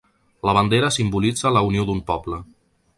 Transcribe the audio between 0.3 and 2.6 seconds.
La bandera simbolitza la unió d’un poble.